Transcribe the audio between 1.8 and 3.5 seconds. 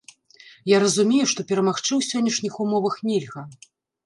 ў сённяшніх умовах нельга.